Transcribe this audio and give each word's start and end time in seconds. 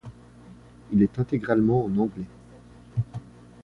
Il 0.91 1.03
est 1.03 1.19
intégralement 1.19 1.85
en 1.85 1.95
anglais. 1.99 2.25